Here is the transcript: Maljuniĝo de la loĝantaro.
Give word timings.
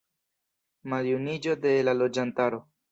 Maljuniĝo 0.93 1.57
de 1.67 1.77
la 1.87 1.97
loĝantaro. 2.03 2.67